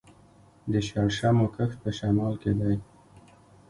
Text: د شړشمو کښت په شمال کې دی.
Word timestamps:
د 0.71 0.73
شړشمو 0.87 1.47
کښت 1.55 1.77
په 1.83 1.89
شمال 1.97 2.33
کې 2.41 2.51
دی. 2.59 2.75